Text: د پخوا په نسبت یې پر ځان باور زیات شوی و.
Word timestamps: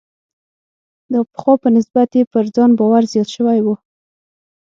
د 1.11 1.15
پخوا 1.31 1.53
په 1.63 1.69
نسبت 1.75 2.09
یې 2.17 2.23
پر 2.33 2.45
ځان 2.55 2.71
باور 2.79 3.03
زیات 3.11 3.29
شوی 3.35 3.59
و. 3.61 3.67